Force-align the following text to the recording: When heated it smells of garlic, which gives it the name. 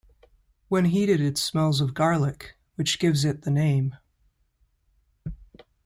When 0.67 0.85
heated 0.85 1.21
it 1.21 1.37
smells 1.37 1.79
of 1.79 1.93
garlic, 1.93 2.57
which 2.73 2.97
gives 2.97 3.23
it 3.23 3.43
the 3.43 3.51
name. 3.51 3.97